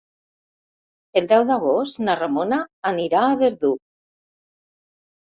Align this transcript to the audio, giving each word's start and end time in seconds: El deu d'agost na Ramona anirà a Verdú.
El 1.21 1.27
deu 1.33 1.45
d'agost 1.51 2.03
na 2.09 2.17
Ramona 2.23 2.61
anirà 2.95 3.23
a 3.31 3.39
Verdú. 3.45 3.75